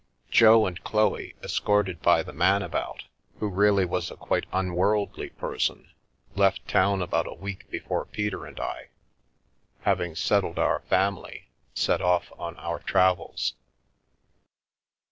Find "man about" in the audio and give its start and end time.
2.33-3.03